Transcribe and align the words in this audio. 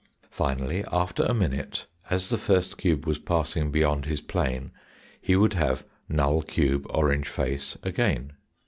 Finally, 0.31 0.83
after 0.91 1.21
a 1.25 1.31
minute, 1.35 1.85
as 2.09 2.29
the 2.29 2.37
first 2.39 2.75
cube 2.79 3.05
was 3.05 3.19
passing 3.19 3.69
beyond 3.69 4.07
his 4.07 4.19
plane 4.19 4.71
he 5.21 5.35
would 5.35 5.53
have 5.53 5.83
null 6.09 6.41
cube 6.41 6.87
orange 6.89 7.27
face 7.29 7.77
again. 7.83 8.33